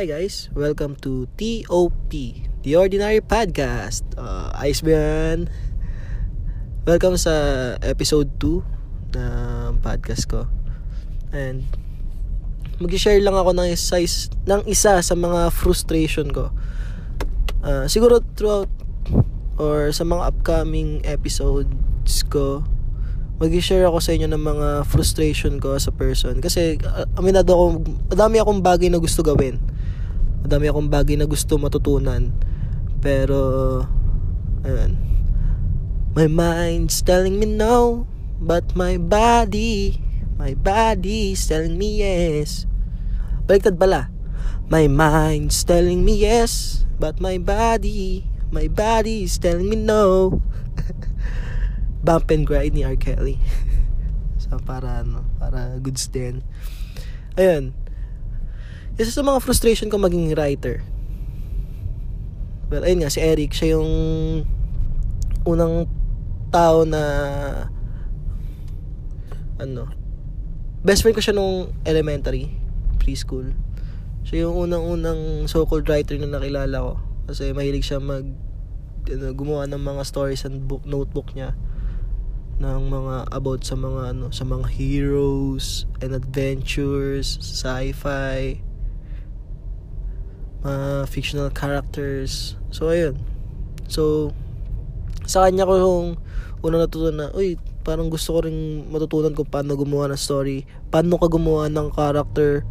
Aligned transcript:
Hi 0.00 0.08
guys. 0.08 0.48
Welcome 0.56 0.96
to 1.04 1.28
TOP, 1.36 2.08
The 2.64 2.72
Ordinary 2.72 3.20
Podcast. 3.20 4.00
Uh, 4.16 4.48
ayos? 4.56 4.80
Welcome 6.88 7.20
sa 7.20 7.34
episode 7.84 8.32
2 8.40 8.64
ng 9.12 9.84
podcast 9.84 10.24
ko. 10.24 10.48
And 11.36 11.68
mag-share 12.80 13.20
lang 13.20 13.36
ako 13.36 13.52
ng 13.52 13.76
isa, 13.76 14.00
ng 14.48 14.64
isa 14.64 15.04
sa 15.04 15.12
mga 15.12 15.52
frustration 15.52 16.32
ko. 16.32 16.48
Uh, 17.60 17.84
siguro 17.84 18.24
throughout 18.40 18.72
or 19.60 19.92
sa 19.92 20.08
mga 20.08 20.32
upcoming 20.32 21.04
episodes 21.04 22.24
ko, 22.32 22.64
mag-share 23.36 23.84
ako 23.84 24.00
sa 24.00 24.16
inyo 24.16 24.32
ng 24.32 24.44
mga 24.48 24.68
frustration 24.88 25.60
ko 25.60 25.76
as 25.76 25.84
a 25.84 25.92
person. 25.92 26.40
Kasi, 26.40 26.80
uh, 26.88 27.04
aminado 27.20 27.52
ako, 27.52 27.84
madami 28.08 28.40
akong 28.40 28.64
bagay 28.64 28.88
na 28.88 28.96
gusto 28.96 29.20
gawin. 29.20 29.60
Madami 30.50 30.66
akong 30.66 30.90
bagay 30.90 31.14
na 31.14 31.30
gusto 31.30 31.62
matutunan. 31.62 32.34
Pero, 32.98 33.38
ayun. 34.66 34.98
My 36.10 36.26
mind's 36.26 37.06
telling 37.06 37.38
me 37.38 37.46
no, 37.46 38.02
but 38.42 38.74
my 38.74 38.98
body, 38.98 40.02
my 40.42 40.58
body's 40.58 41.46
telling 41.46 41.78
me 41.78 42.02
yes. 42.02 42.66
Baliktad 43.46 43.78
pala. 43.78 44.10
My 44.66 44.90
mind's 44.90 45.62
telling 45.62 46.02
me 46.02 46.18
yes, 46.18 46.82
but 46.98 47.22
my 47.22 47.38
body, 47.38 48.26
my 48.50 48.66
body's 48.66 49.38
telling 49.38 49.70
me 49.70 49.78
no. 49.78 50.42
Bump 52.02 52.26
and 52.34 52.42
Grind 52.42 52.74
ni 52.74 52.82
R. 52.82 52.98
Kelly. 52.98 53.38
so, 54.42 54.58
para, 54.66 55.06
ano, 55.06 55.30
para 55.38 55.78
goods 55.78 56.10
din. 56.10 56.42
Ayun. 57.38 57.70
Isa 59.00 59.16
sa 59.16 59.24
mga 59.24 59.40
frustration 59.40 59.88
ko 59.88 59.96
maging 59.96 60.36
writer. 60.36 60.84
Well, 62.68 62.84
ayun 62.84 63.00
nga, 63.00 63.08
si 63.08 63.24
Eric, 63.24 63.56
siya 63.56 63.80
yung 63.80 63.88
unang 65.48 65.88
tao 66.52 66.84
na 66.84 67.02
ano, 69.56 69.88
best 70.84 71.00
friend 71.00 71.16
ko 71.16 71.24
siya 71.24 71.32
nung 71.32 71.72
elementary, 71.88 72.52
preschool. 73.00 73.56
Siya 74.28 74.44
yung 74.44 74.68
unang-unang 74.68 75.48
so-called 75.48 75.88
writer 75.88 76.20
na 76.20 76.36
nakilala 76.36 76.92
ko. 76.92 76.92
Kasi 77.24 77.56
mahilig 77.56 77.88
siya 77.88 78.04
mag 78.04 78.28
ano, 79.08 79.32
gumawa 79.32 79.64
ng 79.64 79.80
mga 79.80 80.02
stories 80.04 80.44
and 80.44 80.68
book, 80.68 80.84
notebook 80.84 81.32
niya 81.32 81.56
ng 82.60 82.92
mga 82.92 83.32
about 83.32 83.64
sa 83.64 83.72
mga 83.72 84.12
ano 84.12 84.28
sa 84.28 84.44
mga 84.44 84.68
heroes 84.68 85.88
and 86.04 86.12
adventures, 86.12 87.40
sci-fi, 87.40 88.60
mga 90.64 91.08
fictional 91.08 91.50
characters. 91.52 92.56
So 92.72 92.92
ayun. 92.92 93.20
So 93.88 94.32
sa 95.24 95.46
kanya 95.46 95.68
ko 95.68 95.74
yung 95.78 96.06
unang 96.60 96.84
natutunan 96.84 97.16
na, 97.16 97.26
uy, 97.32 97.56
parang 97.86 98.12
gusto 98.12 98.36
ko 98.36 98.44
ring 98.44 98.84
matutunan 98.92 99.32
kung 99.32 99.48
paano 99.48 99.78
gumawa 99.78 100.12
ng 100.12 100.20
story, 100.20 100.68
paano 100.92 101.16
ka 101.16 101.30
gumawa 101.30 101.72
ng 101.72 101.88
character 101.94 102.66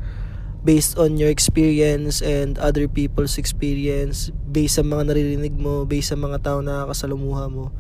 based 0.62 1.00
on 1.00 1.16
your 1.16 1.32
experience 1.32 2.20
and 2.20 2.60
other 2.60 2.86
people's 2.86 3.40
experience, 3.40 4.28
based 4.52 4.76
sa 4.76 4.84
mga 4.84 5.08
naririnig 5.08 5.56
mo, 5.56 5.88
based 5.88 6.12
sa 6.12 6.20
mga 6.20 6.44
tao 6.44 6.60
na 6.60 6.84
kasalumuha 6.84 7.48
mo 7.48 7.72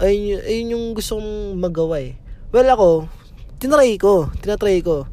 ayun, 0.00 0.40
ayun 0.42 0.72
yung 0.74 0.84
gusto 0.96 1.20
kong 1.20 1.60
magawa 1.60 2.00
eh. 2.00 2.16
Well, 2.50 2.66
ako, 2.66 3.06
tinry 3.60 4.00
ko. 4.00 4.32
Tinatry 4.40 4.80
ko. 4.80 5.06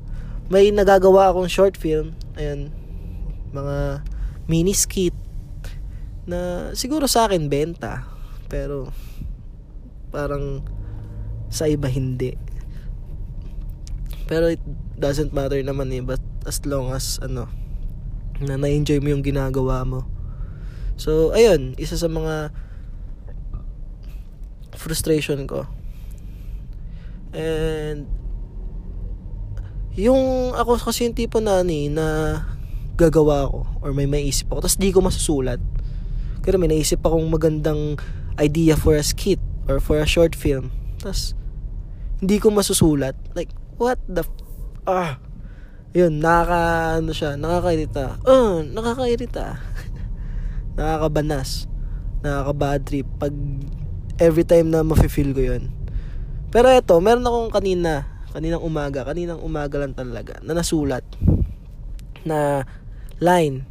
May 0.47 0.71
nagagawa 0.71 1.29
akong 1.29 1.51
short 1.51 1.75
film. 1.75 2.15
Ayun. 2.39 2.71
Mga 3.53 4.03
mini 4.47 4.73
skit. 4.73 5.15
Na 6.27 6.71
siguro 6.75 7.07
sa 7.07 7.27
akin 7.27 7.47
benta. 7.47 8.07
Pero, 8.47 8.91
parang 10.11 10.63
sa 11.47 11.67
iba 11.67 11.87
hindi. 11.87 12.35
Pero 14.27 14.51
it 14.51 14.63
doesn't 14.99 15.31
matter 15.31 15.59
naman 15.63 15.91
eh. 15.95 16.03
But 16.03 16.23
as 16.43 16.63
long 16.67 16.91
as, 16.91 17.19
ano, 17.23 17.47
na 18.43 18.59
na-enjoy 18.59 18.99
mo 18.99 19.11
yung 19.11 19.23
ginagawa 19.23 19.87
mo. 19.87 20.05
So, 20.99 21.31
ayun. 21.31 21.77
Isa 21.79 21.95
sa 21.95 22.11
mga 22.11 22.51
frustration 24.77 25.49
ko. 25.49 25.65
And 27.33 28.07
yung 29.97 30.53
ako 30.53 30.77
kasi 30.77 31.09
yung 31.09 31.17
tipo 31.17 31.41
na 31.41 31.65
ni 31.65 31.89
na 31.89 32.37
gagawa 32.97 33.45
ko 33.47 33.69
or 33.85 33.93
may 33.93 34.09
maisip 34.09 34.49
ako 34.49 34.65
tapos 34.65 34.79
di 34.81 34.89
ko 34.89 34.99
masusulat. 35.05 35.61
Pero 36.41 36.57
may 36.57 36.67
naisip 36.67 37.05
akong 37.05 37.29
magandang 37.29 38.01
idea 38.41 38.73
for 38.73 38.97
a 38.97 39.05
skit 39.05 39.39
or 39.69 39.77
for 39.77 40.01
a 40.01 40.07
short 40.09 40.33
film. 40.33 40.73
Tapos 40.97 41.37
hindi 42.17 42.41
ko 42.41 42.49
masusulat. 42.49 43.13
Like 43.37 43.53
what 43.77 44.01
the 44.09 44.25
f- 44.25 44.43
ah 44.89 45.21
yun, 45.97 46.21
nakaka, 46.21 46.61
ano 47.01 47.11
siya, 47.15 47.33
nakakairita. 47.39 48.21
Uh, 48.21 48.61
nakakairita. 48.61 49.57
nakakabanas. 50.77 51.65
Nakaka-bad 52.21 52.81
trip. 52.85 53.07
Pag 53.17 53.33
every 54.21 54.45
time 54.45 54.69
na 54.69 54.85
mafe-feel 54.85 55.33
ko 55.33 55.41
yun. 55.41 55.73
Pero 56.53 56.69
eto, 56.69 57.01
meron 57.01 57.25
akong 57.25 57.49
kanina, 57.49 58.23
kaninang 58.29 58.61
umaga, 58.61 59.09
kaninang 59.09 59.41
umaga 59.41 59.81
lang 59.81 59.97
talaga, 59.97 60.39
na 60.45 60.53
nasulat 60.57 61.03
na 62.27 62.67
line. 63.19 63.65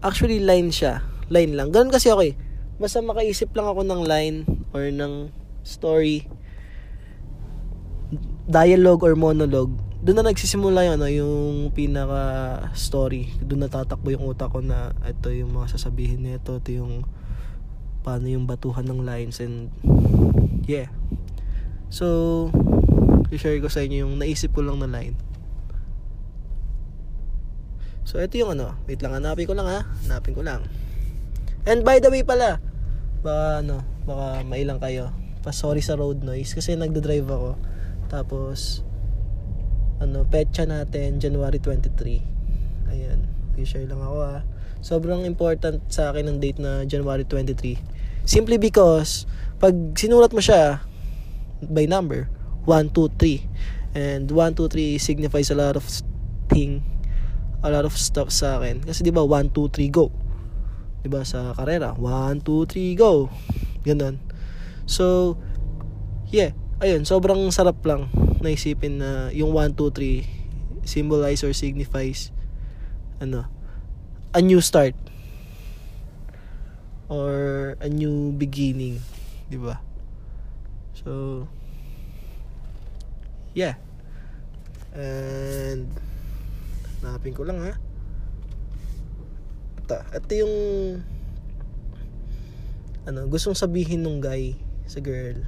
Actually, 0.00 0.40
line 0.40 0.72
siya. 0.72 1.04
Line 1.28 1.54
lang. 1.54 1.70
Ganun 1.70 1.92
kasi 1.92 2.10
ako 2.10 2.26
eh. 2.26 2.34
Basta 2.80 3.04
makaisip 3.04 3.52
lang 3.52 3.68
ako 3.68 3.84
ng 3.84 4.02
line 4.08 4.36
or 4.72 4.88
ng 4.88 5.28
story, 5.62 6.24
dialogue 8.48 9.04
or 9.04 9.14
monologue, 9.14 9.70
doon 10.00 10.16
na 10.16 10.32
nagsisimula 10.32 10.88
yun, 10.88 10.96
ano, 10.96 11.08
yung 11.12 11.36
pinaka 11.76 12.22
story. 12.72 13.28
Doon 13.44 13.68
natatakbo 13.68 14.08
yung 14.16 14.24
utak 14.32 14.48
ko 14.48 14.64
na 14.64 14.96
ito 15.04 15.28
yung 15.28 15.52
mga 15.52 15.76
sasabihin 15.76 16.24
nito, 16.24 16.56
ito 16.56 16.72
yung 16.72 17.04
paano 18.00 18.24
yung 18.32 18.48
batuhan 18.48 18.88
ng 18.88 19.04
lines 19.04 19.44
and 19.44 19.68
yeah. 20.64 20.88
So, 21.92 22.48
i-share 23.28 23.60
ko 23.60 23.68
sa 23.68 23.84
inyo 23.84 24.08
yung 24.08 24.16
naisip 24.16 24.56
ko 24.56 24.64
lang 24.64 24.80
na 24.80 24.88
line. 24.88 25.12
So, 28.10 28.18
ito 28.18 28.34
yung 28.42 28.58
ano. 28.58 28.74
Wait 28.90 28.98
lang, 29.06 29.14
hanapin 29.14 29.46
ko 29.46 29.54
lang 29.54 29.70
ha. 29.70 29.86
Hanapin 30.02 30.34
ko 30.34 30.42
lang. 30.42 30.66
And 31.62 31.86
by 31.86 32.02
the 32.02 32.10
way 32.10 32.26
pala, 32.26 32.58
baka 33.22 33.62
ano, 33.62 33.86
baka 34.02 34.42
mailang 34.42 34.82
kayo. 34.82 35.14
Pa 35.46 35.54
sorry 35.54 35.78
sa 35.78 35.94
road 35.94 36.26
noise 36.26 36.50
kasi 36.50 36.74
nagdo-drive 36.74 37.30
ako. 37.30 37.54
Tapos, 38.10 38.82
ano, 40.02 40.26
petsa 40.26 40.66
natin, 40.66 41.22
January 41.22 41.62
23. 41.62 42.90
Ayan. 42.90 43.30
I-share 43.54 43.86
lang 43.86 44.02
ako 44.02 44.18
ha. 44.26 44.42
Sobrang 44.82 45.22
important 45.22 45.78
sa 45.86 46.10
akin 46.10 46.26
ng 46.26 46.38
date 46.42 46.58
na 46.58 46.82
January 46.90 47.22
23. 47.22 47.78
Simply 48.26 48.58
because, 48.58 49.22
pag 49.62 49.76
sinulat 49.94 50.34
mo 50.34 50.42
siya 50.42 50.82
by 51.62 51.86
number, 51.86 52.26
1, 52.66 52.90
2, 52.90 53.06
3. 53.14 53.94
And 53.94 54.26
1, 54.26 54.58
2, 54.58 54.98
3 54.98 54.98
signifies 54.98 55.54
a 55.54 55.54
lot 55.54 55.78
of 55.78 55.86
thing, 56.50 56.82
a 57.60 57.68
lot 57.68 57.84
of 57.84 57.94
stuff 57.96 58.32
sa 58.32 58.60
akin. 58.60 58.84
Kasi 58.84 59.04
di 59.04 59.12
ba 59.12 59.24
1, 59.24 59.52
2, 59.52 59.68
3, 59.68 59.88
go. 59.92 60.08
Di 61.00 61.08
ba 61.08 61.24
sa 61.24 61.56
karera, 61.56 61.96
1, 61.96 62.44
2, 62.44 62.66
3, 62.68 63.00
go. 63.00 63.28
Ganun. 63.84 64.20
So, 64.84 65.36
yeah. 66.28 66.52
Ayun, 66.80 67.04
sobrang 67.04 67.52
sarap 67.52 67.84
lang 67.84 68.08
naisipin 68.40 69.04
na 69.04 69.28
yung 69.36 69.52
1, 69.52 69.76
2, 69.76 69.92
3 69.92 70.40
symbolize 70.84 71.44
or 71.44 71.52
signifies 71.52 72.32
ano, 73.20 73.44
a 74.32 74.40
new 74.40 74.60
start 74.64 74.96
or 77.10 77.76
a 77.82 77.88
new 77.90 78.32
beginning, 78.32 79.02
'di 79.50 79.58
ba? 79.60 79.82
So 80.94 81.44
yeah. 83.52 83.76
And 84.94 85.90
hanapin 87.00 87.32
ko 87.32 87.48
lang 87.48 87.58
ha. 87.64 87.72
Ito, 89.80 89.96
ito 90.14 90.32
yung 90.36 90.54
ano, 93.08 93.26
gustong 93.26 93.56
sabihin 93.56 94.04
nung 94.04 94.20
guy 94.20 94.54
sa 94.84 95.00
girl. 95.00 95.40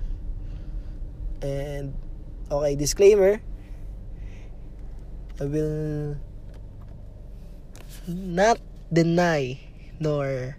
And 1.44 1.92
okay, 2.48 2.74
disclaimer. 2.74 3.38
I 5.40 5.44
will 5.48 6.16
not 8.06 8.58
deny 8.92 9.58
nor 9.98 10.56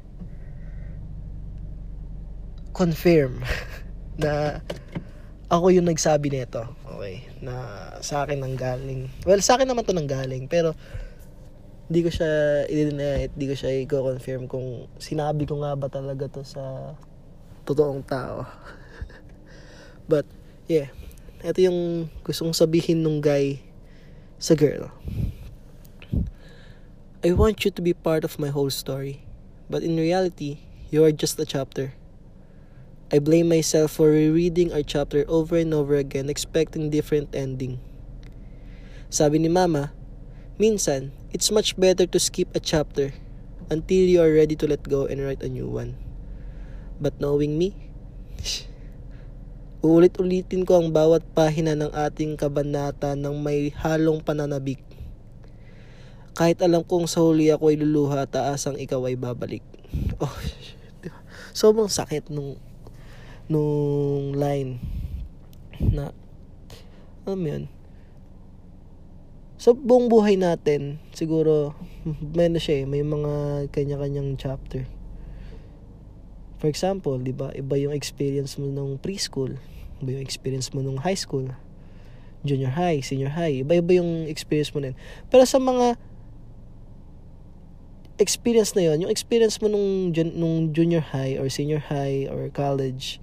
confirm 2.74 3.44
na 4.22 4.60
ako 5.54 5.70
yung 5.70 5.86
nagsabi 5.86 6.34
nito. 6.34 6.66
Okay? 6.90 7.30
Na 7.46 7.54
sa 8.02 8.26
akin 8.26 8.42
nang 8.42 8.58
galing. 8.58 9.14
Well, 9.22 9.38
sa 9.46 9.62
akin 9.62 9.70
naman 9.70 9.86
to 9.86 9.94
nang 9.94 10.10
galing, 10.10 10.50
pero 10.50 10.74
hindi 11.86 12.02
ko 12.02 12.10
siya 12.10 12.66
i-deny, 12.66 13.30
hindi 13.30 13.46
ko 13.46 13.54
siya 13.54 13.70
i-confirm 13.86 14.50
kung 14.50 14.90
sinabi 14.98 15.46
ko 15.46 15.62
nga 15.62 15.78
ba 15.78 15.86
talaga 15.94 16.26
to 16.26 16.42
sa 16.42 16.98
totoong 17.70 18.02
tao. 18.02 18.50
But, 20.12 20.26
yeah. 20.66 20.90
Ito 21.44 21.60
yung 21.60 22.10
gustong 22.24 22.56
sabihin 22.56 23.04
nung 23.04 23.22
guy 23.22 23.62
sa 24.40 24.58
girl. 24.58 24.90
I 27.24 27.32
want 27.36 27.64
you 27.64 27.72
to 27.72 27.82
be 27.84 27.94
part 27.94 28.26
of 28.26 28.40
my 28.40 28.50
whole 28.50 28.72
story. 28.72 29.24
But 29.70 29.84
in 29.84 29.96
reality, 29.96 30.64
you 30.90 31.04
are 31.04 31.12
just 31.12 31.40
a 31.40 31.48
chapter. 31.48 31.96
I 33.14 33.22
blame 33.22 33.46
myself 33.46 34.02
for 34.02 34.10
rereading 34.10 34.74
our 34.74 34.82
chapter 34.82 35.22
over 35.30 35.54
and 35.62 35.70
over 35.70 35.94
again 36.02 36.34
expecting 36.34 36.90
different 36.90 37.30
ending. 37.38 37.78
Sabi 39.14 39.38
ni 39.38 39.54
Mama, 39.54 39.94
minsan, 40.58 41.14
it's 41.30 41.54
much 41.54 41.78
better 41.78 42.10
to 42.10 42.18
skip 42.18 42.50
a 42.58 42.60
chapter 42.60 43.14
until 43.70 44.02
you 44.10 44.18
are 44.18 44.34
ready 44.34 44.58
to 44.58 44.66
let 44.66 44.82
go 44.90 45.06
and 45.06 45.22
write 45.22 45.46
a 45.46 45.54
new 45.54 45.70
one. 45.70 45.94
But 46.98 47.22
knowing 47.22 47.54
me, 47.54 47.78
uulit-ulitin 49.86 50.66
ko 50.66 50.82
ang 50.82 50.90
bawat 50.90 51.22
pahina 51.38 51.78
ng 51.78 51.94
ating 51.94 52.34
kabanata 52.34 53.14
ng 53.14 53.38
may 53.38 53.70
halong 53.78 54.26
pananabik. 54.26 54.82
Kahit 56.34 56.66
alam 56.66 56.82
kong 56.82 57.06
sa 57.06 57.22
huli 57.22 57.54
ako 57.54 57.70
ay 57.70 57.78
luluha, 57.78 58.26
taasang 58.26 58.82
ikaw 58.82 59.06
ay 59.06 59.14
babalik. 59.14 59.62
Oh, 60.18 60.34
sobrang 61.54 61.86
sakit 61.86 62.34
nung 62.34 62.58
nung 63.52 64.36
line 64.36 64.80
na 65.80 66.16
ano 67.28 67.36
mo 67.36 67.48
yun 67.48 67.66
sa 69.64 69.72
buong 69.72 70.12
buhay 70.12 70.36
natin 70.36 71.00
siguro 71.16 71.72
may 72.36 72.52
na 72.52 72.60
siya 72.60 72.84
eh, 72.84 72.86
may 72.86 73.00
mga 73.00 73.66
kanya-kanyang 73.72 74.36
chapter. 74.36 74.84
For 76.60 76.68
example 76.68 77.16
di 77.20 77.32
ba 77.32 77.52
iba 77.56 77.80
yung 77.80 77.96
experience 77.96 78.60
mo 78.60 78.68
nung 78.68 79.00
preschool 79.00 79.56
iba 80.04 80.20
yung 80.20 80.24
experience 80.24 80.72
mo 80.76 80.84
nung 80.84 81.00
high 81.00 81.16
school 81.16 81.52
junior 82.44 82.72
high 82.72 83.00
senior 83.04 83.32
high 83.36 83.64
iba 83.64 83.80
iba 83.80 84.00
yung 84.00 84.28
experience 84.28 84.72
mo 84.72 84.80
din 84.80 84.96
pero 85.28 85.44
sa 85.44 85.60
mga 85.60 86.00
experience 88.16 88.76
na 88.80 88.88
yon 88.88 89.08
yung 89.08 89.12
experience 89.12 89.60
mo 89.60 89.68
nung, 89.68 90.12
nung 90.12 90.72
junior 90.72 91.04
high 91.04 91.36
or 91.36 91.52
senior 91.52 91.84
high 91.84 92.32
or 92.32 92.48
college 92.52 93.20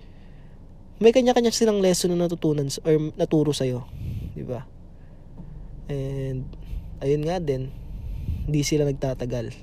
may 1.01 1.17
kanya-kanya 1.17 1.49
silang 1.51 1.81
lesson 1.81 2.13
na 2.13 2.29
natutunan 2.29 2.69
or 2.85 2.95
naturo 3.17 3.57
sa'yo. 3.57 3.89
Di 4.37 4.45
ba? 4.45 4.69
And, 5.89 6.45
ayun 7.01 7.25
nga 7.25 7.41
din, 7.41 7.73
hindi 8.45 8.61
sila 8.61 8.85
nagtatagal. 8.85 9.57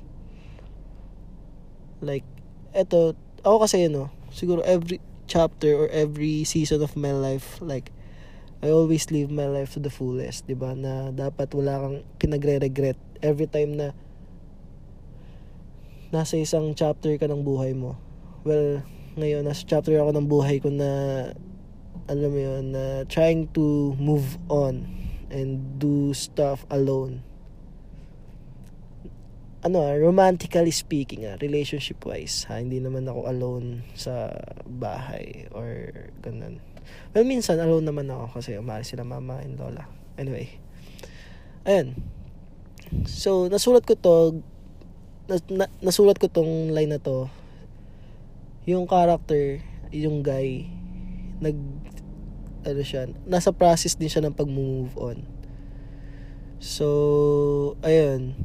Like, 2.02 2.26
eto, 2.74 3.14
ako 3.46 3.70
kasi, 3.70 3.86
no, 3.88 4.10
siguro 4.34 4.66
every 4.66 4.98
chapter 5.30 5.78
or 5.78 5.88
every 5.94 6.42
season 6.44 6.82
of 6.82 6.98
my 6.98 7.14
life, 7.14 7.62
like, 7.62 7.94
I 8.58 8.74
always 8.74 9.14
live 9.14 9.30
my 9.30 9.46
life 9.46 9.78
to 9.78 9.80
the 9.80 9.94
fullest, 9.94 10.50
'di 10.50 10.58
ba? 10.58 10.74
Na 10.74 11.14
dapat 11.14 11.54
wala 11.54 11.78
kang 11.78 11.98
pinagre-regret 12.18 12.98
every 13.22 13.46
time 13.46 13.78
na 13.78 13.94
nasa 16.10 16.42
isang 16.42 16.74
chapter 16.74 17.14
ka 17.22 17.30
ng 17.30 17.46
buhay 17.46 17.78
mo. 17.78 18.02
Well, 18.42 18.82
ngayon 19.18 19.50
nasa 19.50 19.66
chapter 19.66 19.98
ako 19.98 20.14
ng 20.14 20.30
buhay 20.30 20.62
ko 20.62 20.70
na 20.70 20.90
alam 22.06 22.30
mo 22.30 22.40
yun 22.40 22.72
na 22.72 23.02
trying 23.10 23.50
to 23.50 23.98
move 23.98 24.38
on 24.48 24.86
and 25.34 25.82
do 25.82 26.14
stuff 26.14 26.64
alone. 26.70 27.26
Ano 29.66 29.84
ah, 29.84 29.98
romantically 29.98 30.70
speaking 30.70 31.26
ah, 31.26 31.36
relationship 31.42 32.00
wise 32.06 32.46
ha, 32.46 32.62
hindi 32.62 32.78
naman 32.78 33.10
ako 33.10 33.26
alone 33.26 33.84
sa 33.98 34.32
bahay 34.70 35.50
or 35.52 35.92
ganun. 36.22 36.62
Well 37.12 37.26
minsan 37.26 37.58
alone 37.58 37.90
naman 37.90 38.08
ako 38.14 38.40
kasi 38.40 38.56
umalis 38.56 38.94
sila 38.94 39.02
mama 39.02 39.42
and 39.42 39.58
lola. 39.58 39.90
Anyway 40.16 40.62
ayun. 41.66 41.98
So 43.10 43.50
nasulat 43.50 43.84
ko 43.84 43.98
to 43.98 44.46
na, 45.28 45.42
na, 45.52 45.66
nasulat 45.84 46.22
ko 46.22 46.30
tong 46.30 46.72
line 46.72 46.94
na 46.94 47.02
to 47.02 47.28
yung 48.68 48.84
character, 48.84 49.64
yung 49.96 50.20
guy, 50.20 50.68
nag, 51.40 51.56
ano 52.68 52.82
siya, 52.84 53.08
nasa 53.24 53.56
process 53.56 53.96
din 53.96 54.12
siya 54.12 54.28
ng 54.28 54.36
pag-move 54.36 54.92
on. 55.00 55.24
So, 56.60 57.80
ayun. 57.80 58.36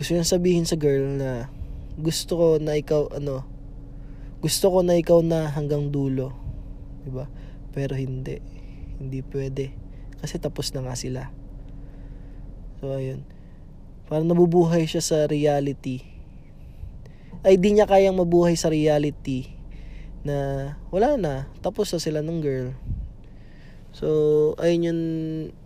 Gusto 0.00 0.16
niya 0.16 0.24
sabihin 0.24 0.64
sa 0.64 0.80
girl 0.80 1.20
na 1.20 1.52
gusto 2.00 2.32
ko 2.40 2.46
na 2.56 2.80
ikaw, 2.80 3.12
ano, 3.12 3.44
gusto 4.40 4.72
ko 4.72 4.80
na 4.80 4.96
ikaw 4.96 5.20
na 5.20 5.52
hanggang 5.52 5.92
dulo. 5.92 6.32
Diba? 7.04 7.28
Pero 7.76 7.92
hindi. 8.00 8.40
Hindi 8.96 9.20
pwede. 9.20 9.76
Kasi 10.24 10.40
tapos 10.40 10.72
na 10.72 10.80
nga 10.80 10.96
sila. 10.96 11.28
So, 12.80 12.96
ayun. 12.96 13.28
Parang 14.08 14.32
nabubuhay 14.32 14.88
siya 14.88 15.04
sa 15.04 15.28
reality 15.28 16.13
ay 17.44 17.60
di 17.60 17.76
niya 17.76 17.84
kayang 17.84 18.16
mabuhay 18.16 18.56
sa 18.56 18.72
reality 18.72 19.52
na 20.24 20.72
wala 20.88 21.20
na, 21.20 21.34
tapos 21.60 21.92
na 21.92 22.00
sila 22.00 22.24
ng 22.24 22.40
girl. 22.40 22.72
So, 23.94 24.08
ayun 24.58 24.88
yung 24.88 25.02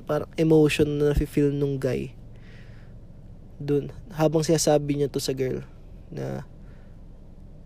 parang 0.04 0.28
emotion 0.36 1.00
na 1.00 1.14
feel 1.14 1.54
nung 1.54 1.78
guy. 1.78 2.12
Dun, 3.56 3.94
habang 4.12 4.42
sinasabi 4.44 4.98
niya 4.98 5.08
to 5.08 5.22
sa 5.22 5.32
girl 5.32 5.64
na 6.12 6.44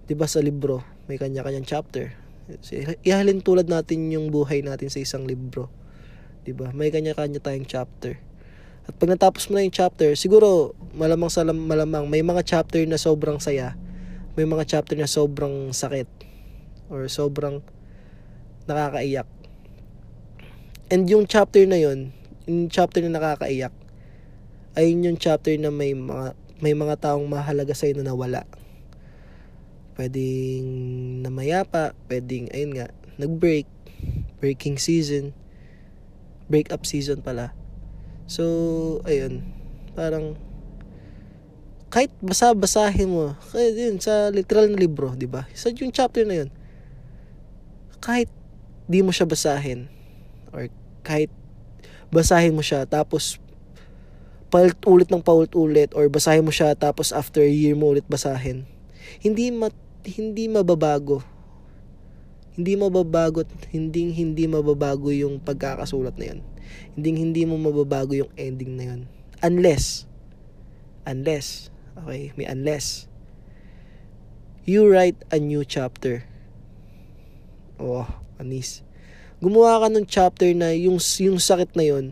'di 0.06 0.14
ba 0.18 0.26
sa 0.26 0.42
libro 0.42 0.82
may 1.08 1.18
kanya-kanyang 1.18 1.66
chapter. 1.66 2.14
Ihalin 3.02 3.42
tulad 3.42 3.66
natin 3.66 4.10
yung 4.12 4.30
buhay 4.30 4.62
natin 4.62 4.92
sa 4.92 5.02
isang 5.02 5.26
libro. 5.26 5.72
'Di 6.46 6.52
ba? 6.54 6.70
May 6.70 6.94
kanya-kanya 6.94 7.42
tayong 7.42 7.66
chapter. 7.66 8.22
At 8.86 8.94
pag 8.98 9.14
natapos 9.14 9.50
mo 9.50 9.58
na 9.58 9.66
yung 9.66 9.74
chapter, 9.74 10.14
siguro 10.18 10.74
malamang 10.94 11.30
sa 11.30 11.46
malamang 11.46 12.06
may 12.06 12.22
mga 12.22 12.42
chapter 12.46 12.82
na 12.86 12.98
sobrang 12.98 13.38
saya 13.38 13.78
may 14.32 14.48
mga 14.48 14.64
chapter 14.64 14.96
na 14.96 15.10
sobrang 15.10 15.72
sakit 15.76 16.08
or 16.88 17.04
sobrang 17.08 17.60
nakakaiyak. 18.64 19.28
And 20.92 21.08
yung 21.08 21.28
chapter 21.28 21.64
na 21.68 21.80
yun, 21.80 22.12
yung 22.48 22.72
chapter 22.72 23.00
na 23.04 23.16
nakakaiyak, 23.16 23.72
ay 24.72 24.96
yung 24.96 25.20
chapter 25.20 25.52
na 25.60 25.68
may 25.68 25.92
mga 25.92 26.32
may 26.62 26.78
mga 26.78 26.94
taong 27.02 27.26
mahalaga 27.26 27.74
sa'yo 27.74 27.98
na 27.98 28.06
nawala. 28.06 28.46
Pwedeng 29.98 30.64
namayapa, 31.26 31.92
pwedeng, 32.06 32.48
ayun 32.54 32.72
nga, 32.78 32.88
nag-break, 33.18 33.66
breaking 34.38 34.78
season, 34.78 35.34
break 36.46 36.70
up 36.70 36.86
season 36.86 37.18
pala. 37.18 37.50
So, 38.30 39.02
ayun, 39.04 39.42
parang 39.98 40.38
kahit 41.92 42.08
basa-basahin 42.24 43.04
mo, 43.04 43.36
kahit 43.52 43.76
yun, 43.76 44.00
sa 44.00 44.32
literal 44.32 44.72
na 44.72 44.80
libro, 44.80 45.12
di 45.12 45.28
ba? 45.28 45.44
Sa 45.52 45.68
yung 45.68 45.92
chapter 45.92 46.24
na 46.24 46.40
yun, 46.40 46.50
kahit 48.00 48.32
di 48.88 49.04
mo 49.04 49.12
siya 49.12 49.28
basahin, 49.28 49.92
or 50.56 50.72
kahit 51.04 51.28
basahin 52.08 52.56
mo 52.56 52.64
siya, 52.64 52.88
tapos 52.88 53.36
paulit-ulit 54.48 55.12
ng 55.12 55.20
paulit-ulit, 55.20 55.92
or 55.92 56.08
basahin 56.08 56.40
mo 56.40 56.48
siya, 56.48 56.72
tapos 56.72 57.12
after 57.12 57.44
a 57.44 57.52
year 57.52 57.76
mo 57.76 57.92
ulit 57.92 58.08
basahin, 58.08 58.64
hindi 59.20 59.52
ma 59.52 59.68
hindi 60.08 60.48
mababago. 60.48 61.20
Hindi 62.52 62.76
mababago 62.76 63.48
hindi 63.72 64.12
hindi 64.12 64.44
mababago 64.44 65.08
yung 65.08 65.40
pagkakasulat 65.40 66.16
na 66.20 66.36
yun. 66.36 66.40
Hindi 66.96 67.08
hindi 67.16 67.42
mo 67.48 67.56
mababago 67.56 68.12
yung 68.12 68.32
ending 68.36 68.76
na 68.76 68.84
yun. 68.92 69.00
Unless 69.40 70.04
unless 71.08 71.71
Okay, 71.92 72.32
may 72.36 72.48
unless. 72.48 73.08
You 74.64 74.88
write 74.88 75.18
a 75.28 75.36
new 75.36 75.66
chapter. 75.66 76.24
Oh, 77.76 78.06
anis. 78.38 78.86
Gumawa 79.42 79.82
ka 79.82 79.88
ng 79.90 80.06
chapter 80.06 80.48
na 80.54 80.70
yung, 80.70 81.02
yung 81.18 81.42
sakit 81.42 81.74
na 81.74 81.84
yon 81.84 82.06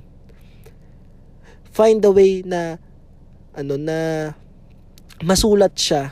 find 1.70 2.02
a 2.02 2.10
way 2.10 2.42
na 2.42 2.82
ano 3.54 3.78
na 3.78 4.30
masulat 5.22 5.74
siya 5.78 6.10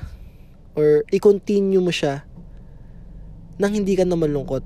or 0.79 1.03
i-continue 1.11 1.83
mo 1.83 1.91
siya 1.91 2.23
nang 3.59 3.75
hindi 3.75 3.99
ka 3.99 4.07
na 4.07 4.15
malungkot 4.15 4.63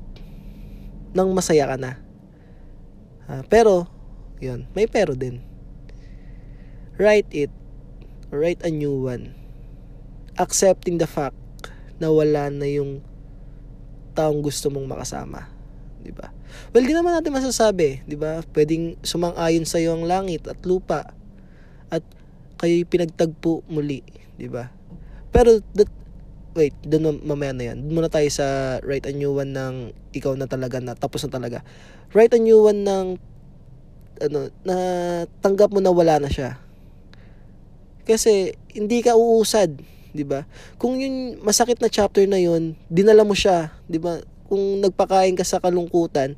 nang 1.17 1.33
masaya 1.33 1.65
ka 1.65 1.77
na 1.81 1.97
uh, 3.29 3.43
pero 3.49 3.89
yun 4.37 4.69
may 4.77 4.85
pero 4.85 5.17
din 5.17 5.41
write 7.01 7.33
it 7.33 7.53
write 8.33 8.65
a 8.65 8.73
new 8.73 9.05
one. 9.07 9.37
Accepting 10.41 10.97
the 10.97 11.07
fact 11.07 11.37
na 12.01 12.09
wala 12.09 12.49
na 12.49 12.65
yung 12.65 13.05
taong 14.17 14.41
gusto 14.41 14.73
mong 14.73 14.89
makasama. 14.89 15.53
'Di 16.01 16.13
ba? 16.17 16.33
Well, 16.73 16.85
di 16.85 16.97
naman 16.97 17.15
natin 17.15 17.37
masasabi, 17.37 18.03
di 18.05 18.17
ba? 18.17 18.41
Pwedeng 18.53 18.97
sumang-ayon 19.05 19.65
sa 19.69 19.79
iyo 19.79 19.97
ang 19.97 20.05
langit 20.05 20.45
at 20.49 20.59
lupa 20.65 21.13
at 21.89 22.05
kayo'y 22.61 22.89
pinagtagpo 22.89 23.65
muli, 23.69 24.05
di 24.37 24.49
ba? 24.49 24.69
Pero 25.33 25.61
that, 25.77 25.89
wait, 26.53 26.77
doon 26.85 27.25
mamaya 27.25 27.53
na 27.57 27.65
yan. 27.73 27.85
Doon 27.85 28.03
muna 28.03 28.13
tayo 28.13 28.29
sa 28.29 28.77
write 28.85 29.09
a 29.09 29.15
new 29.17 29.33
one 29.33 29.57
ng 29.57 29.97
ikaw 30.13 30.37
na 30.37 30.45
talaga 30.45 30.81
na 30.81 30.93
tapos 30.93 31.25
na 31.25 31.33
talaga. 31.33 31.65
Write 32.13 32.37
a 32.37 32.41
new 32.43 32.61
one 32.61 32.85
ng 32.85 33.07
ano, 34.23 34.39
na 34.63 34.77
tanggap 35.41 35.73
mo 35.73 35.81
na 35.81 35.93
wala 35.93 36.21
na 36.21 36.29
siya. 36.29 36.61
Kasi 38.03 38.57
hindi 38.75 39.03
ka 39.05 39.15
uusad, 39.15 39.79
'di 40.13 40.25
ba? 40.27 40.45
Kung 40.77 40.99
yung 40.99 41.41
masakit 41.41 41.79
na 41.79 41.89
chapter 41.89 42.27
na 42.27 42.39
yon, 42.39 42.75
dinala 42.91 43.23
mo 43.23 43.33
siya, 43.33 43.73
'di 43.87 43.99
ba? 44.03 44.21
Kung 44.51 44.83
nagpakain 44.85 45.39
ka 45.39 45.47
sa 45.47 45.63
kalungkutan, 45.63 46.37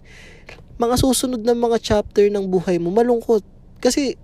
mga 0.78 0.96
susunod 0.98 1.42
na 1.42 1.54
mga 1.54 1.78
chapter 1.82 2.26
ng 2.30 2.46
buhay 2.46 2.78
mo 2.78 2.90
malungkot. 2.90 3.42
Kasi 3.82 4.18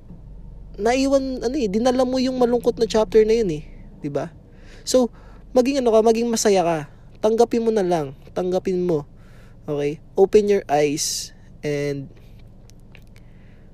naiwan 0.81 1.43
ano 1.45 1.57
eh, 1.59 1.69
dinala 1.69 2.07
mo 2.07 2.17
yung 2.17 2.39
malungkot 2.39 2.79
na 2.79 2.87
chapter 2.89 3.25
na 3.27 3.35
yun 3.37 3.51
eh, 3.51 3.63
'di 4.01 4.11
ba? 4.13 4.33
So, 4.85 5.13
maging 5.53 5.83
ano 5.83 5.93
ka, 5.93 6.01
maging 6.01 6.29
masaya 6.31 6.63
ka. 6.63 6.79
Tanggapin 7.21 7.65
mo 7.65 7.71
na 7.75 7.85
lang, 7.85 8.17
tanggapin 8.33 8.81
mo. 8.81 9.05
Okay? 9.69 10.01
Open 10.17 10.49
your 10.49 10.65
eyes 10.67 11.37
and 11.61 12.09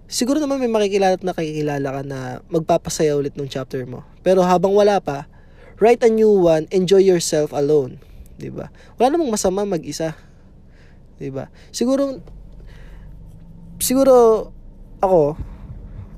siguro 0.06 0.38
naman 0.38 0.62
may 0.62 0.70
makikilala 0.70 1.18
at 1.18 1.26
nakikilala 1.26 1.88
ka 2.00 2.02
na 2.06 2.18
magpapasaya 2.50 3.18
ulit 3.18 3.34
ng 3.34 3.50
chapter 3.50 3.82
mo. 3.86 4.06
Pero 4.22 4.42
habang 4.42 4.74
wala 4.74 4.98
pa, 5.02 5.26
write 5.78 6.02
a 6.06 6.10
new 6.10 6.30
one, 6.30 6.66
enjoy 6.70 7.02
yourself 7.02 7.50
alone. 7.54 7.98
'Di 8.36 8.52
ba? 8.52 8.68
Wala 9.00 9.16
namang 9.16 9.32
masama 9.32 9.66
mag-isa. 9.66 10.14
'Di 11.18 11.32
ba? 11.32 11.48
Siguro 11.72 12.20
siguro 13.80 14.48
ako 15.00 15.36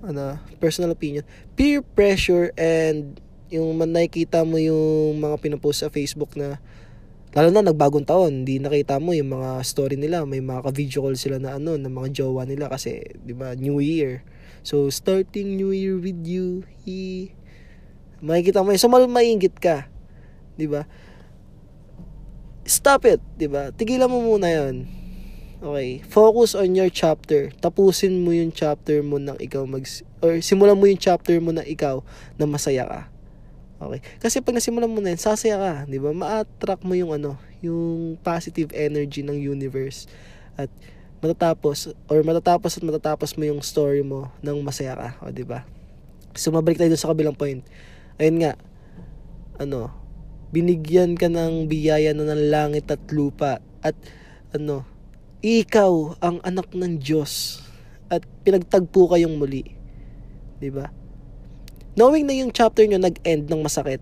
ano, 0.08 0.38
personal 0.62 0.94
opinion, 0.94 1.26
peer 1.58 1.82
pressure 1.82 2.54
and 2.54 3.18
yung 3.48 3.74
man 3.80 3.90
nakikita 3.90 4.44
mo 4.44 4.60
yung 4.60 5.18
mga 5.18 5.40
pinopost 5.40 5.82
sa 5.82 5.90
Facebook 5.90 6.36
na 6.38 6.60
lalo 7.36 7.48
na 7.52 7.60
nagbagong 7.60 8.08
taon, 8.08 8.44
hindi 8.44 8.56
nakita 8.56 8.96
mo 8.96 9.12
yung 9.12 9.36
mga 9.36 9.60
story 9.64 10.00
nila, 10.00 10.24
may 10.24 10.40
mga 10.40 10.64
ka-video 10.64 11.04
call 11.04 11.18
sila 11.18 11.36
na 11.36 11.60
ano, 11.60 11.76
ng 11.76 11.92
mga 11.92 12.08
jowa 12.24 12.48
nila 12.48 12.72
kasi, 12.72 13.04
di 13.20 13.36
ba, 13.36 13.52
New 13.52 13.82
Year. 13.82 14.24
So, 14.64 14.88
starting 14.88 15.60
New 15.60 15.72
Year 15.72 16.00
with 16.00 16.24
you, 16.24 16.64
he, 16.84 17.32
makikita 18.24 18.64
mo 18.64 18.72
yun. 18.72 18.80
So, 18.80 18.88
maingit 18.88 19.60
ka, 19.60 19.88
di 20.56 20.64
ba? 20.64 20.88
Stop 22.68 23.04
it, 23.08 23.20
di 23.36 23.48
ba? 23.48 23.72
Tigilan 23.72 24.08
mo 24.08 24.20
muna 24.20 24.48
yon 24.48 24.98
Okay, 25.58 25.98
focus 26.06 26.54
on 26.54 26.78
your 26.78 26.86
chapter. 26.86 27.50
Tapusin 27.58 28.22
mo 28.22 28.30
yung 28.30 28.54
chapter 28.54 29.02
mo 29.02 29.18
nang 29.18 29.34
ikaw 29.42 29.66
mag 29.66 29.82
or 30.22 30.38
simulan 30.38 30.78
mo 30.78 30.86
yung 30.86 31.02
chapter 31.02 31.34
mo 31.42 31.50
na 31.50 31.66
ikaw 31.66 31.98
na 32.38 32.46
masaya 32.46 32.86
ka. 32.86 33.00
Okay? 33.78 34.02
Kasi 34.18 34.42
pag 34.42 34.58
nasimulan 34.58 34.90
mo 34.90 34.98
na 34.98 35.14
yun, 35.14 35.20
sasaya 35.22 35.56
ka, 35.58 35.72
'di 35.86 36.02
ba? 36.02 36.10
Ma-attract 36.10 36.82
mo 36.82 36.98
yung 36.98 37.14
ano, 37.14 37.38
yung 37.62 38.18
positive 38.20 38.74
energy 38.74 39.22
ng 39.22 39.38
universe. 39.38 40.10
At 40.58 40.70
matatapos 41.22 41.94
or 42.10 42.22
matatapos 42.26 42.78
at 42.78 42.84
matatapos 42.86 43.38
mo 43.38 43.46
yung 43.46 43.62
story 43.62 44.02
mo 44.02 44.30
nang 44.42 44.58
masaya 44.66 44.98
ka, 44.98 45.08
o 45.22 45.30
'di 45.30 45.46
ba? 45.46 45.62
So 46.34 46.50
mabalik 46.50 46.78
tayo 46.78 46.90
sa 46.98 47.14
kabilang 47.14 47.38
point. 47.38 47.62
Ayun 48.18 48.42
nga. 48.42 48.58
Ano, 49.58 49.90
binigyan 50.54 51.18
ka 51.18 51.26
ng 51.30 51.66
biyaya 51.66 52.14
na 52.14 52.30
ng 52.30 52.50
langit 52.50 52.90
at 52.90 53.02
lupa 53.10 53.62
at 53.82 53.94
ano, 54.54 54.82
ikaw 55.38 56.18
ang 56.18 56.42
anak 56.42 56.74
ng 56.74 56.98
Diyos 56.98 57.62
at 58.10 58.26
pinagtagpo 58.42 59.06
kayong 59.14 59.38
muli. 59.38 59.62
'Di 60.58 60.70
ba? 60.74 60.90
Knowing 61.98 62.30
na 62.30 62.38
yung 62.38 62.54
chapter 62.54 62.86
nyo 62.86 63.02
nag-end 63.02 63.50
ng 63.50 63.58
masakit, 63.66 63.98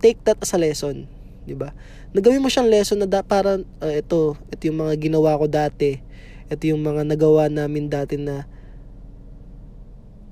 take 0.00 0.16
that 0.24 0.40
as 0.40 0.56
a 0.56 0.58
lesson, 0.58 1.04
'di 1.44 1.52
ba? 1.52 1.76
Nagawin 2.16 2.40
mo 2.40 2.48
siyang 2.48 2.72
lesson 2.72 3.04
na 3.04 3.08
da, 3.08 3.20
para 3.20 3.60
uh, 3.60 3.92
ito, 3.92 4.40
ito 4.48 4.62
yung 4.72 4.80
mga 4.80 4.96
ginawa 4.96 5.36
ko 5.36 5.44
dati. 5.44 6.00
Ito 6.48 6.72
yung 6.72 6.80
mga 6.80 7.04
nagawa 7.04 7.52
namin 7.52 7.92
dati 7.92 8.16
na 8.16 8.48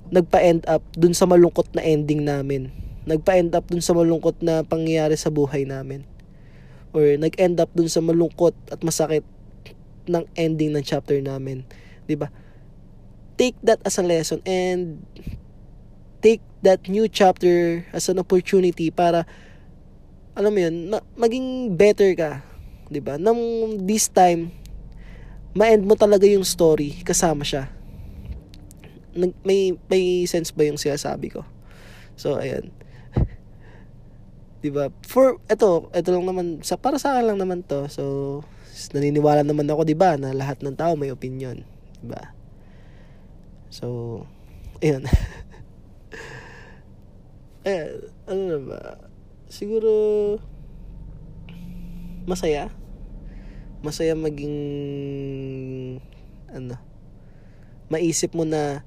nagpa-end 0.09 0.65
up 0.65 0.81
dun 0.97 1.13
sa 1.13 1.29
malungkot 1.29 1.69
na 1.77 1.85
ending 1.85 2.25
namin. 2.25 2.73
Nagpa-end 3.05 3.53
up 3.53 3.69
dun 3.69 3.85
sa 3.85 3.93
malungkot 3.93 4.41
na 4.41 4.65
pangyayari 4.65 5.13
sa 5.13 5.29
buhay 5.29 5.69
namin. 5.69 6.01
Or 6.95 7.05
nag-end 7.05 7.61
up 7.61 7.69
dun 7.77 7.91
sa 7.91 8.01
malungkot 8.01 8.57
at 8.73 8.81
masakit 8.81 9.21
ng 10.09 10.25
ending 10.33 10.73
ng 10.73 10.81
chapter 10.85 11.17
namin. 11.21 11.65
'Di 12.09 12.17
ba? 12.17 12.33
Take 13.35 13.59
that 13.67 13.83
as 13.83 13.99
a 13.99 14.05
lesson 14.05 14.39
and 14.47 15.03
take 16.23 16.41
that 16.65 16.89
new 16.89 17.05
chapter 17.05 17.85
as 17.93 18.09
an 18.09 18.17
opportunity 18.17 18.89
para 18.89 19.29
alam 20.35 20.51
mo 20.51 20.59
yun, 20.59 20.91
ma- 20.91 21.05
maging 21.15 21.77
better 21.77 22.11
ka. 22.17 22.43
'Di 22.89 22.99
ba? 22.99 23.15
Nang 23.21 23.37
this 23.85 24.09
time 24.11 24.51
ma-end 25.55 25.87
mo 25.87 25.95
talaga 25.95 26.27
yung 26.27 26.43
story 26.43 26.99
kasama 27.07 27.47
siya. 27.47 27.71
Nag, 29.15 29.31
may 29.47 29.71
may 29.87 30.27
sense 30.27 30.51
ba 30.51 30.67
yung 30.67 30.75
sinasabi 30.75 31.31
ko? 31.31 31.47
So 32.19 32.35
ayan. 32.35 32.73
'Di 34.59 34.69
ba? 34.73 34.91
For 35.07 35.39
ito, 35.47 35.87
ito 35.95 36.09
lang 36.11 36.25
naman 36.27 36.59
sa 36.65 36.75
para 36.75 36.99
sa 36.99 37.15
akin 37.15 37.31
lang 37.31 37.39
naman 37.39 37.63
to. 37.63 37.87
So 37.87 38.03
naniniwala 38.91 39.47
naman 39.47 39.71
ako 39.71 39.87
'di 39.87 39.95
ba 39.95 40.19
na 40.19 40.35
lahat 40.35 40.59
ng 40.59 40.75
tao 40.75 40.99
may 40.99 41.13
opinion, 41.15 41.63
'di 42.03 42.07
ba? 42.11 42.35
So, 43.75 44.23
ayun. 44.79 45.03
eh, 47.65 47.97
ano 48.29 48.41
na 48.45 48.59
ba? 48.61 48.81
Siguro, 49.49 49.89
masaya. 52.29 52.69
Masaya 53.81 54.13
maging, 54.13 54.57
ano, 56.53 56.77
maisip 57.89 58.37
mo 58.37 58.45
na 58.45 58.85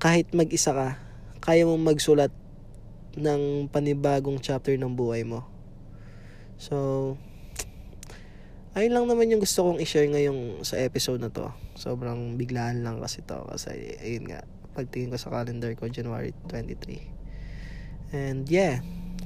kahit 0.00 0.32
mag-isa 0.32 0.72
ka, 0.72 0.88
kaya 1.44 1.68
mong 1.68 1.84
magsulat 1.84 2.32
ng 3.20 3.68
panibagong 3.68 4.40
chapter 4.40 4.74
ng 4.76 4.92
buhay 4.96 5.24
mo. 5.24 5.44
So, 6.56 7.16
ayun 8.74 8.96
lang 8.96 9.06
naman 9.06 9.30
yung 9.30 9.44
gusto 9.44 9.64
kong 9.64 9.80
i-share 9.80 10.10
ngayong 10.10 10.64
sa 10.66 10.80
episode 10.80 11.20
na 11.20 11.30
to. 11.30 11.52
Sobrang 11.76 12.40
biglaan 12.40 12.82
lang 12.82 12.98
kasi 12.98 13.22
to 13.22 13.44
kasi 13.46 13.96
ayun 14.02 14.28
nga, 14.28 14.42
pagtingin 14.74 15.14
ko 15.14 15.18
sa 15.20 15.30
calendar 15.30 15.72
ko 15.78 15.86
January 15.88 16.34
23. 16.50 17.23
And 18.14 18.48
yeah, 18.48 18.78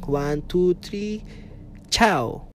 one, 0.07 0.41
two, 0.49 0.73
three, 0.81 1.23
ciao! 1.91 2.49